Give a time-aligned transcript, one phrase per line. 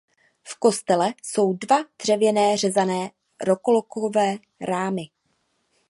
[0.43, 3.11] V kostele jsou dva dřevěné řezané
[3.41, 5.01] rokokové rámy.